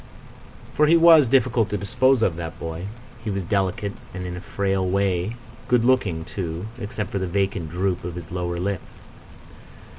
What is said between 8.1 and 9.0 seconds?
his lower lip.